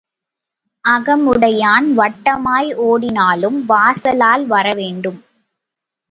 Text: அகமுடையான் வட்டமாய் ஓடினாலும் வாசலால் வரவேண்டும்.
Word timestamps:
அகமுடையான் 0.85 1.87
வட்டமாய் 1.93 2.71
ஓடினாலும் 2.81 3.65
வாசலால் 3.65 4.45
வரவேண்டும். 4.45 5.19